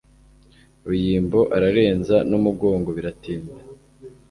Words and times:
ruyimbo 0.87 1.39
ararenza 1.55 2.15
numugongo 2.29 2.89
biratinda 2.97 3.53